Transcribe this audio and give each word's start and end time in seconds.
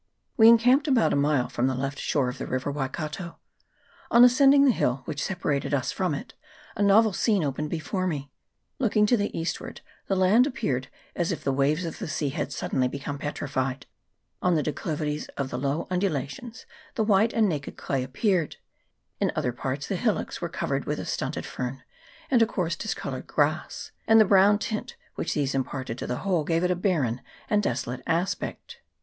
We 0.35 0.47
encamped 0.47 0.87
about 0.87 1.13
a 1.13 1.15
mile 1.15 1.47
from 1.47 1.67
the 1.67 1.75
left 1.75 1.99
shore 1.99 2.27
of 2.27 2.39
the 2.39 2.47
river 2.47 2.71
Waikato. 2.71 3.37
On 4.09 4.23
as 4.23 4.35
cending 4.35 4.65
the 4.65 4.71
hill 4.71 5.03
which 5.05 5.21
separated 5.21 5.75
us 5.75 5.91
from 5.91 6.15
it, 6.15 6.33
a 6.75 6.81
novel 6.81 7.13
scene 7.13 7.43
opened 7.43 7.69
before 7.69 8.07
me. 8.07 8.31
Looking 8.79 9.05
to 9.05 9.15
the 9.15 9.29
eastward 9.39 9.81
the 10.07 10.15
land 10.15 10.47
appeared 10.47 10.87
as 11.15 11.31
if 11.31 11.43
the 11.43 11.51
waves 11.53 11.85
of 11.85 11.99
the 11.99 12.07
sea 12.07 12.29
had 12.29 12.51
suddenly 12.51 12.87
become 12.87 13.19
petrified: 13.19 13.85
on 14.41 14.55
the 14.55 14.63
declivities 14.63 15.27
of 15.37 15.51
the 15.51 15.59
low 15.59 15.85
undulations 15.91 16.65
the 16.95 17.03
white 17.03 17.31
and 17.31 17.47
naked 17.47 17.77
clay 17.77 18.01
appeared; 18.03 18.55
in 19.19 19.31
other 19.35 19.53
parts 19.53 19.87
the 19.87 19.97
hillocks 19.97 20.41
were 20.41 20.49
covered 20.49 20.85
with 20.85 20.97
a 20.99 21.05
stunted 21.05 21.45
fern 21.45 21.83
and 22.31 22.41
a 22.41 22.47
coarse 22.47 22.75
discoloured 22.75 23.27
grass; 23.27 23.91
and 24.07 24.19
the 24.19 24.25
brown 24.25 24.57
tint 24.57 24.95
which 25.13 25.35
these 25.35 25.53
imparted 25.53 25.99
to 25.99 26.07
the 26.07 26.17
whole 26.25 26.43
gave 26.43 26.63
it 26.63 26.71
a 26.71 26.75
barren 26.75 27.21
and 27.51 27.61
desolate 27.61 28.01
aspect. 28.07 28.79